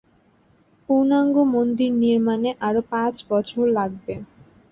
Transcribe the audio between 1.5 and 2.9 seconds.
মন্দির নির্মাণে আরও